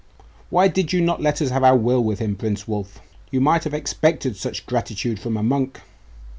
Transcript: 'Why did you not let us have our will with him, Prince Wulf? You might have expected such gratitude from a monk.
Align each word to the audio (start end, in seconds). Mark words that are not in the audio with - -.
'Why 0.49 0.67
did 0.67 0.91
you 0.91 0.99
not 0.99 1.21
let 1.21 1.43
us 1.43 1.51
have 1.51 1.63
our 1.63 1.77
will 1.77 2.03
with 2.03 2.17
him, 2.17 2.35
Prince 2.35 2.67
Wulf? 2.67 2.99
You 3.29 3.39
might 3.39 3.65
have 3.65 3.73
expected 3.75 4.35
such 4.35 4.65
gratitude 4.65 5.19
from 5.19 5.37
a 5.37 5.43
monk. 5.43 5.79